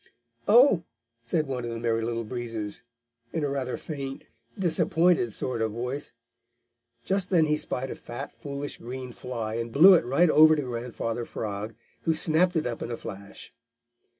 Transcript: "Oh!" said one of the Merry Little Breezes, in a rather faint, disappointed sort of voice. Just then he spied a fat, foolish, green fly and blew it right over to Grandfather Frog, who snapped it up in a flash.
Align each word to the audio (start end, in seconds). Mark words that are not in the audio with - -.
"Oh!" 0.47 0.83
said 1.21 1.45
one 1.45 1.63
of 1.63 1.69
the 1.69 1.79
Merry 1.79 2.01
Little 2.03 2.23
Breezes, 2.23 2.81
in 3.31 3.43
a 3.43 3.49
rather 3.49 3.77
faint, 3.77 4.23
disappointed 4.57 5.31
sort 5.31 5.61
of 5.61 5.73
voice. 5.73 6.11
Just 7.05 7.29
then 7.29 7.45
he 7.45 7.55
spied 7.55 7.91
a 7.91 7.95
fat, 7.95 8.31
foolish, 8.31 8.77
green 8.77 9.11
fly 9.11 9.53
and 9.53 9.71
blew 9.71 9.93
it 9.93 10.03
right 10.03 10.31
over 10.31 10.55
to 10.55 10.63
Grandfather 10.63 11.23
Frog, 11.23 11.75
who 12.05 12.15
snapped 12.15 12.55
it 12.55 12.65
up 12.65 12.81
in 12.81 12.89
a 12.89 12.97
flash. 12.97 13.53